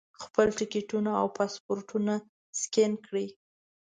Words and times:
خپل 0.23 0.47
ټکټونه 0.57 1.11
او 1.19 1.27
پاسپورټونه 1.37 2.13
سکین 2.61 2.91
کړي. 3.05 3.27